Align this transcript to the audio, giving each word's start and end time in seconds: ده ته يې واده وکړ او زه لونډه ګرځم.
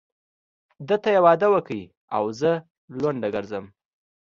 ده 0.87 0.95
ته 1.03 1.09
يې 1.13 1.19
واده 1.25 1.47
وکړ 1.53 1.79
او 2.15 2.23
زه 2.39 2.51
لونډه 3.01 3.27
ګرځم. 3.35 3.65